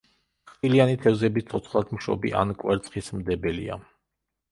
ხრტილიანი 0.51 0.95
თევზები 1.03 1.43
ცოცხლადმშობი 1.51 2.31
ან 2.39 2.53
კვერცხისმდებელია. 2.63 3.79